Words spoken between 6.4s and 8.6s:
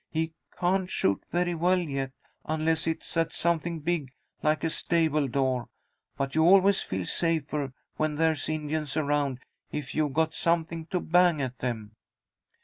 always feel safer, when there's